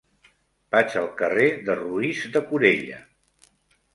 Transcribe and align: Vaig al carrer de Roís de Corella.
Vaig 0.75 0.95
al 1.01 1.09
carrer 1.19 1.51
de 1.67 1.77
Roís 1.81 2.23
de 2.37 2.43
Corella. 2.53 3.03